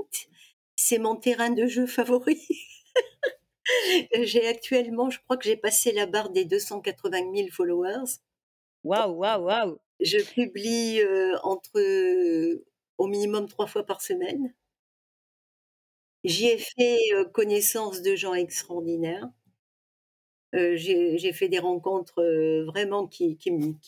c'est 0.76 0.98
mon 0.98 1.16
terrain 1.16 1.50
de 1.50 1.66
jeu 1.66 1.86
favori. 1.86 2.46
J'ai 4.22 4.46
actuellement, 4.46 5.08
je 5.10 5.18
crois 5.20 5.36
que 5.38 5.44
j'ai 5.44 5.56
passé 5.56 5.92
la 5.92 6.06
barre 6.06 6.30
des 6.30 6.44
280 6.44 7.34
000 7.34 7.48
followers. 7.50 8.18
Waouh, 8.84 9.12
waouh, 9.14 9.44
waouh! 9.44 9.78
Je 10.00 10.18
publie, 10.18 11.00
entre, 11.42 11.80
au 12.98 13.06
minimum 13.08 13.48
3 13.48 13.66
fois 13.66 13.84
par 13.84 14.00
semaine. 14.02 14.54
J'y 16.24 16.48
ai 16.48 16.58
fait, 16.58 16.98
connaissance 17.32 18.02
de 18.02 18.16
gens 18.16 18.34
extraordinaires. 18.34 19.28
J'ai 20.52 21.32
fait 21.32 21.48
des 21.48 21.58
rencontres, 21.58 22.22
vraiment 22.66 23.08
qui 23.08 23.38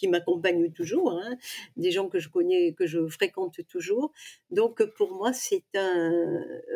m'accompagnent 0.09 0.73
toujours, 0.73 1.13
hein, 1.13 1.37
des 1.77 1.93
gens 1.93 2.09
que 2.09 2.19
je 2.19 2.29
connais, 2.29 2.73
que 2.75 2.87
je 2.87 3.07
fréquente 3.09 3.61
toujours. 3.69 4.13
Donc 4.51 4.83
pour 4.97 5.13
moi, 5.13 5.33
c'est 5.33 5.63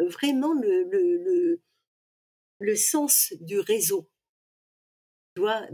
vraiment 0.09 0.55
le 0.55 1.61
sens 2.77 3.33
du 3.41 3.61
réseau. 3.61 4.10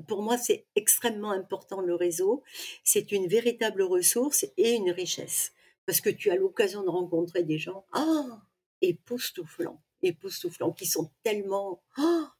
Pour 0.06 0.22
moi, 0.22 0.38
c'est 0.38 0.66
extrêmement 0.76 1.30
important 1.30 1.80
le 1.80 1.94
réseau. 1.94 2.42
C'est 2.84 3.12
une 3.12 3.26
véritable 3.26 3.82
ressource 3.82 4.46
et 4.56 4.72
une 4.74 4.90
richesse. 4.90 5.52
Parce 5.86 6.00
que 6.00 6.10
tu 6.10 6.30
as 6.30 6.36
l'occasion 6.36 6.82
de 6.82 6.88
rencontrer 6.88 7.42
des 7.44 7.58
gens, 7.58 7.84
époustouflants, 8.82 9.80
époustouflants, 10.02 10.72
qui 10.72 10.86
sont 10.86 11.10
tellement 11.22 11.80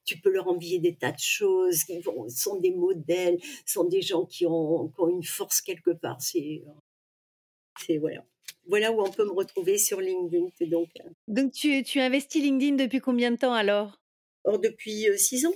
tu 0.04 0.18
peux 0.20 0.30
leur 0.30 0.48
envier 0.48 0.78
des 0.78 0.94
tas 0.96 1.12
de 1.12 1.18
choses, 1.18 1.84
qui 1.84 2.00
vont 2.00 2.28
sont 2.28 2.56
des 2.60 2.72
modèles, 2.72 3.38
sont 3.66 3.84
des 3.84 4.02
gens 4.02 4.24
qui 4.26 4.46
ont 4.46 4.88
qui 4.88 5.00
ont 5.00 5.08
une 5.08 5.24
force 5.24 5.60
quelque 5.60 5.90
part, 5.92 6.20
c'est, 6.20 6.62
voilà. 7.98 8.24
Voilà 8.68 8.92
où 8.92 9.00
on 9.00 9.10
peut 9.10 9.24
me 9.24 9.32
retrouver 9.32 9.78
sur 9.78 10.00
LinkedIn, 10.00 10.48
donc 10.70 10.90
heu 11.00 11.10
Donc 11.28 11.52
tu 11.52 11.82
tu 11.84 12.00
investis 12.00 12.42
LinkedIn 12.42 12.76
depuis 12.76 13.00
combien 13.00 13.30
de 13.30 13.36
temps 13.36 13.52
alors? 13.54 14.00
Oh 14.44 14.58
depuis, 14.58 15.08
heu, 15.08 15.16
6 15.16 15.46
ans. 15.46 15.54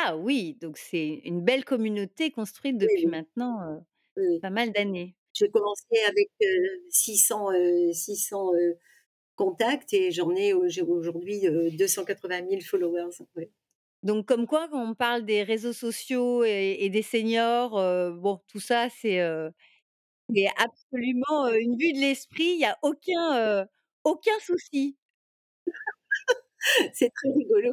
Ah 0.00 0.16
oui, 0.16 0.56
donc 0.60 0.78
c'est 0.78 1.22
une 1.24 1.40
belle 1.42 1.64
communauté 1.64 2.30
construite 2.30 2.78
depuis 2.78 3.06
oui. 3.06 3.10
maintenant, 3.10 3.84
Oui, 4.16 4.40
pas 4.40 4.50
mal 4.50 4.72
d'années. 4.72 5.16
J'ai 5.34 5.50
commencé 5.50 5.86
avec, 6.08 6.30
heu, 6.42 6.82
600, 6.90 7.52
heu, 7.52 7.92
600, 7.92 8.54
heu, 8.54 8.76
contacts 9.36 9.94
et 9.94 10.10
j'en 10.12 10.34
ai 10.36 10.54
aujourd'hui, 10.54 11.46
heu, 11.48 11.70
280 11.72 12.06
000 12.06 12.62
followers, 12.64 13.10
ouais. 13.36 13.50
Donc 14.04 14.26
comme 14.26 14.46
quoi, 14.46 14.68
quand 14.68 14.80
on 14.90 14.94
parle 14.94 15.24
des 15.24 15.42
réseaux 15.42 15.72
sociaux 15.72 16.44
et 16.44 16.76
et 16.80 16.88
des 16.90 17.02
seniors, 17.02 17.72
bon, 18.14 18.40
tout 18.46 18.60
ça, 18.60 18.88
c'est, 18.90 19.20
absolument, 20.58 21.48
une 21.48 21.76
vue 21.78 21.92
de 21.92 22.00
l'esprit. 22.00 22.44
Il 22.54 22.60
y 22.60 22.64
a 22.66 22.78
aucun, 22.82 23.66
aucun 24.04 24.38
souci. 24.40 24.96
C'est 26.94 27.10
très 27.14 27.30
rigolo. 27.32 27.72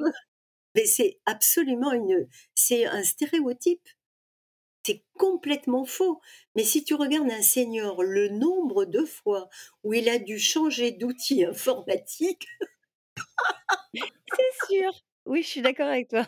Mais 0.75 0.85
c'est 0.85 1.19
absolument 1.25 1.91
une 1.91 2.27
c'est 2.53 2.85
un 2.85 3.03
stéréotype. 3.03 3.87
C'est 4.85 5.03
complètement 5.17 5.85
faux. 5.85 6.21
Mais 6.55 6.63
si 6.63 6.83
tu 6.83 6.93
regardes 6.93 7.31
un 7.31 7.41
senior, 7.41 8.03
le 8.03 8.29
nombre 8.29 8.85
de 8.85 9.03
fois 9.03 9.49
où 9.83 9.93
il 9.93 10.07
a 10.09 10.19
dû 10.19 10.37
changer 10.39 10.91
d'outil 10.91 11.43
informatique 11.45 12.47
C'est 13.93 14.67
sûr. 14.67 14.91
Oui, 15.25 15.41
je 15.41 15.47
suis 15.47 15.61
d'accord 15.61 15.87
avec 15.87 16.09
toi. 16.09 16.27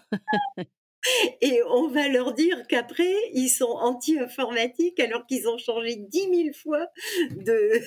et 1.41 1.61
on 1.67 1.87
va 1.87 2.07
leur 2.07 2.33
dire 2.33 2.63
qu'après, 2.67 3.13
ils 3.33 3.49
sont 3.49 3.65
anti-informatiques 3.65 4.99
alors 4.99 5.25
qu'ils 5.27 5.47
ont 5.47 5.57
changé 5.57 5.95
10 5.95 6.19
000 6.19 6.53
fois 6.53 6.87
de 7.31 7.81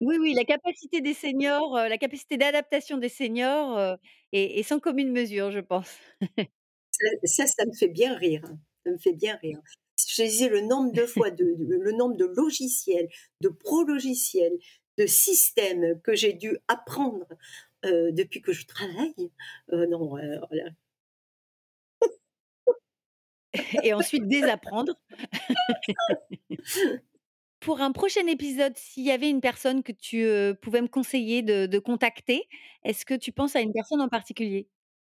Oui, 0.00 0.16
oui, 0.20 0.34
la 0.34 0.44
capacité 0.44 1.00
des 1.00 1.14
seniors, 1.14 1.74
heu, 1.76 1.88
la 1.88 1.96
capacité 1.98 2.36
d'adaptation 2.36 2.98
des 2.98 3.08
seniors, 3.08 3.78
heu, 3.78 3.96
est 4.32 4.58
est 4.58 4.62
sans 4.62 4.78
commune 4.78 5.10
mesure, 5.10 5.50
je 5.50 5.60
pense. 5.60 5.96
ça 6.92 7.08
ça, 7.24 7.46
ça 7.46 7.66
me 7.66 7.72
fait 7.72 7.88
bien 7.88 8.14
rire, 8.16 8.42
hein. 8.46 8.58
Ça 8.86 8.92
me 8.92 8.98
fait 8.98 9.14
bien 9.14 9.36
rire. 9.42 9.60
Je 10.08 10.22
disais 10.24 10.48
le 10.48 10.62
nombre 10.62 10.92
de 10.92 11.06
fois 11.06 11.30
de 11.30 11.44
le 11.58 11.92
nombre 11.92 12.16
de 12.16 12.26
logiciels, 12.26 13.08
de 13.42 13.48
pro-logiciels, 13.50 14.58
de 14.98 15.06
systèmes 15.06 16.00
que 16.02 16.14
j'ai 16.16 16.32
dû 16.34 16.58
apprendre, 16.68 17.26
heu, 17.86 18.12
depuis 18.12 18.42
que 18.42 18.52
je 18.52 18.66
travaille. 18.66 19.14
Heu, 19.72 19.86
non, 19.86 20.16
là 20.16 20.70
Et 23.82 23.92
ensuite 23.94 24.28
désapprendre. 24.28 24.94
Pour 27.66 27.80
un 27.80 27.90
prochain 27.90 28.28
épisode, 28.28 28.76
s'il 28.76 29.02
y 29.02 29.10
avait 29.10 29.28
une 29.28 29.40
personne 29.40 29.82
que 29.82 29.90
tu, 29.90 30.24
pouvais 30.62 30.80
me 30.82 30.86
conseiller 30.86 31.42
de 31.42 31.78
contacter, 31.80 32.48
est-ce 32.84 33.04
que 33.04 33.14
tu 33.14 33.32
penses 33.32 33.56
à 33.56 33.60
une 33.60 33.72
personne 33.72 34.00
en 34.00 34.08
particulier? 34.08 34.68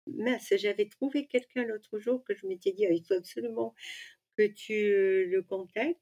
mince, 0.07 0.53
j'avais 0.57 0.87
trouvé 0.87 1.27
quelqu'un 1.27 1.63
l'autre 1.65 1.99
jour 1.99 2.23
que 2.23 2.35
je 2.35 2.45
m'étais 2.47 2.71
dit: 2.71 2.85
«Ah, 2.85 2.91
il 2.93 3.03
faut 3.05 3.13
absolument 3.15 3.73
que 4.37 4.47
tu, 4.47 4.73
le 5.29 5.41
contactes». 5.43 5.99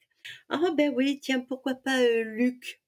Ah 0.49 0.71
ben 0.77 0.93
oui, 0.95 1.19
tiens, 1.21 1.41
pourquoi 1.41 1.75
pas, 1.75 2.01
Luc, 2.23 2.81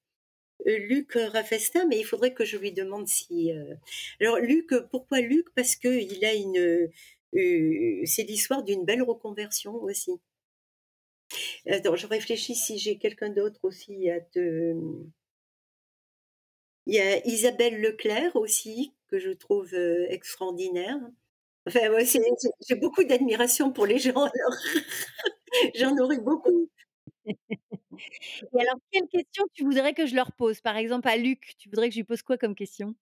heu, 0.68 0.76
Luc, 0.78 1.14
Raffestin, 1.14 1.86
mais 1.88 2.00
il 2.00 2.04
faudrait 2.04 2.34
que 2.34 2.44
je 2.46 2.58
lui 2.58 2.72
demande 2.72 3.08
si, 3.08 3.52
alors 4.20 4.38
Luc, 4.38 4.72
pourquoi 4.90 5.20
Luc? 5.20 5.46
Parce 5.56 5.76
qu'il 5.76 6.24
a 6.24 6.34
une, 6.34 6.58
heu 6.58 6.92
c'est 8.06 8.24
l'histoire 8.24 8.62
d'une 8.64 8.84
belle 8.84 9.02
reconversion 9.02 9.74
aussi. 9.76 10.12
Attends, 11.68 11.96
je 11.96 12.06
réfléchis 12.06 12.54
si 12.54 12.78
j'ai 12.78 12.96
quelqu'un 12.98 13.28
d'autre 13.30 13.60
aussi 13.64 14.08
à 14.10 14.20
te, 14.20 14.74
il 16.86 16.94
y 16.94 17.00
a 17.00 17.26
Isabelle 17.26 17.80
Leclerc 17.80 18.36
aussi, 18.36 18.94
que 19.08 19.18
je 19.18 19.30
trouve, 19.30 19.72
heu, 19.74 20.06
extraordinaire. 20.10 20.96
Enfin, 21.66 21.90
ouais, 21.90 22.04
c'est 22.04 22.20
j'ai 22.68 22.74
beaucoup 22.76 23.04
d'admiration 23.04 23.72
pour 23.72 23.86
les 23.86 23.98
gens 23.98 24.12
alors 24.24 24.54
j'en 25.74 25.96
aurais 25.98 26.18
beaucoup. 26.18 26.68
Et 28.54 28.60
alors, 28.60 28.76
quelle 28.90 29.08
question 29.08 29.44
tu 29.54 29.64
voudrais 29.64 29.94
que 29.94 30.06
je 30.06 30.14
leur 30.14 30.32
pose? 30.32 30.60
Par 30.60 30.76
exemple, 30.76 31.08
à 31.08 31.16
Luc, 31.16 31.54
tu 31.58 31.68
voudrais 31.68 31.88
que 31.88 31.94
je 31.94 32.00
lui 32.00 32.04
pose 32.04 32.22
quoi 32.22 32.38
comme 32.38 32.54
question? 32.54 32.94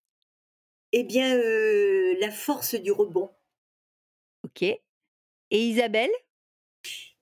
Eh 0.92 1.04
bien, 1.04 1.34
heu, 1.36 2.16
la 2.18 2.30
force 2.30 2.74
du 2.76 2.92
rebond 2.92 3.28
OK. 4.44 4.62
Et 4.62 4.80
Isabelle? 5.68 6.10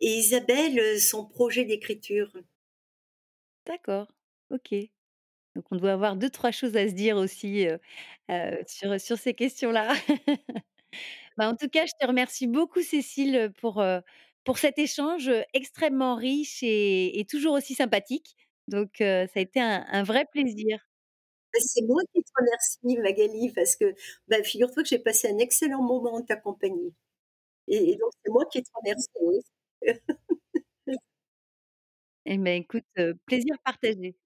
Et 0.01 0.19
Isabelle, 0.19 0.79
heu, 0.79 0.99
son 0.99 1.27
projet 1.27 1.65
d'écriture. 1.65 2.33
D'accord, 3.67 4.09
OK. 4.51 4.75
Donc 5.57 5.65
on 5.73 5.77
doit 5.77 5.93
avoir 5.93 6.17
deux 6.17 6.31
trois 6.31 6.53
choses 6.53 6.77
à 6.77 6.89
se 6.89 6.95
dire 6.95 7.17
aussi, 7.19 7.67
heu 7.69 7.79
heu, 8.31 8.59
sur, 8.69 9.01
sur 9.01 9.19
ces 9.19 9.35
questions-là. 9.35 9.95
Bah, 11.37 11.49
en 11.51 11.57
tout 11.57 11.69
cas, 11.69 11.87
je 11.87 11.93
te 12.01 12.07
remercie 12.07 12.47
beaucoup 12.47 12.83
Cécile, 12.83 13.53
pour, 13.61 13.83
pour 14.45 14.59
cet 14.59 14.79
échange, 14.79 15.31
extrêmement 15.55 16.17
riche 16.17 16.63
et 16.63 17.21
et 17.21 17.25
toujours 17.27 17.55
aussi 17.55 17.75
sympathique. 17.75 18.37
Donc 18.69 18.91
ça 18.99 19.27
a 19.37 19.41
été 19.41 19.61
un 19.61 19.85
un 19.91 20.03
vrai 20.05 20.27
plaisir. 20.33 20.79
Bah, 21.53 21.59
c'est 21.67 21.83
moi 21.83 22.03
qui 22.15 22.23
te 22.23 22.31
remercie 22.39 22.99
Magali 22.99 23.53
parce 23.53 23.75
que, 23.77 23.95
bah, 24.29 24.43
figure-toi 24.45 24.83
que 24.83 24.89
j'ai 24.89 24.99
passé 25.01 25.29
un 25.29 25.39
excellent 25.39 25.83
moment 25.83 26.15
en 26.15 26.23
ta 26.23 26.37
compagnie 26.37 26.95
et 27.69 27.93
et 27.93 27.97
donc 27.97 28.11
c'est 28.25 28.33
moi 28.33 28.45
qui 28.53 28.63
te 28.63 28.71
remercie, 28.77 29.09
oui. 29.23 29.41
Eh 32.27 32.39
ben, 32.39 32.63
écoute, 32.63 32.85
heu, 32.99 33.15
plaisir 33.27 33.57
partagé, 33.65 34.17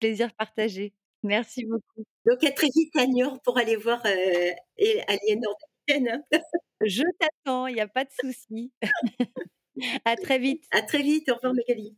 plaisir 0.00 0.32
partagé. 0.34 0.92
Merci 1.22 1.64
beaucoup. 1.64 2.04
Donc 2.26 2.42
à 2.44 2.50
très 2.50 2.68
vite 2.74 2.94
à 2.96 3.06
Niort 3.06 3.40
pour 3.42 3.58
aller 3.58 3.76
voir, 3.76 4.02
heu, 4.06 4.50
et 4.78 5.00
Aliénor 5.06 5.56
hein. 5.90 6.20
Je 6.84 7.04
t'attends, 7.20 7.68
il 7.68 7.76
y 7.76 7.80
a 7.80 7.86
pas 7.88 8.04
de 8.04 8.10
souci. 8.20 8.72
À 10.04 10.16
très 10.16 10.38
vite. 10.38 10.64
À 10.70 10.82
très 10.82 11.02
vite, 11.02 11.30
au 11.30 11.34
revoir 11.34 11.54
Magali. 11.54 11.96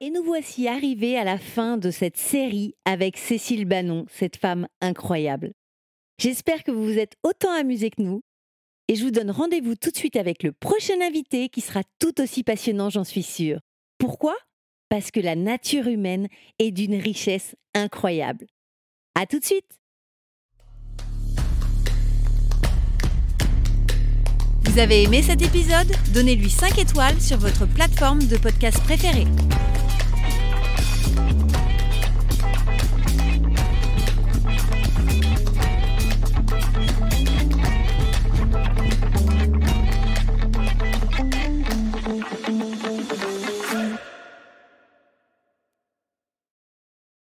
Et 0.00 0.10
nous 0.10 0.22
voici 0.24 0.68
arrivés 0.68 1.18
à 1.18 1.24
la 1.24 1.38
fin 1.38 1.76
de 1.78 1.90
cette 1.90 2.16
série 2.16 2.74
avec 2.84 3.16
Cécile 3.16 3.66
Banon, 3.66 4.06
cette 4.10 4.36
femme 4.36 4.68
incroyable. 4.80 5.52
J'espère 6.18 6.64
que 6.64 6.70
vous 6.70 6.84
vous 6.84 6.98
êtes 6.98 7.16
autant 7.22 7.52
amusés 7.52 7.90
que 7.90 8.02
nous. 8.02 8.22
Et 8.88 8.94
je 8.94 9.02
vous 9.02 9.10
donne 9.10 9.32
rendez-vous 9.32 9.74
tout 9.74 9.90
de 9.90 9.96
suite 9.96 10.16
avec 10.16 10.44
le 10.44 10.52
prochain 10.52 11.00
invité 11.02 11.48
qui 11.48 11.60
sera 11.60 11.82
tout 11.98 12.20
aussi 12.20 12.44
passionnant, 12.44 12.88
j'en 12.88 13.02
suis 13.02 13.24
sûre. 13.24 13.58
Pourquoi? 13.98 14.36
Parce 14.88 15.10
que 15.10 15.18
la 15.18 15.34
nature 15.34 15.88
humaine 15.88 16.28
est 16.60 16.70
d'une 16.70 16.94
richesse 16.94 17.56
incroyable. 17.74 18.46
À 19.16 19.26
tout 19.26 19.40
de 19.40 19.44
suite 19.44 19.80
Vous 24.62 24.78
avez 24.78 25.04
aimé 25.04 25.22
cet 25.22 25.42
épisode? 25.42 25.90
Donnez-lui 26.12 26.50
5 26.50 26.78
étoiles 26.78 27.20
sur 27.20 27.38
votre 27.38 27.66
plateforme 27.66 28.22
de 28.24 28.36
podcast 28.36 28.78
préférée. 28.84 29.26